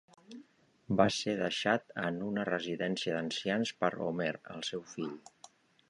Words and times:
Va 1.01 1.05
ser 1.17 1.35
deixat 1.41 1.93
en 2.05 2.17
una 2.29 2.47
residència 2.51 3.15
d'ancians 3.19 3.77
per 3.85 3.93
Homer, 4.09 4.35
el 4.57 4.69
seu 4.73 4.87
fill. 4.95 5.15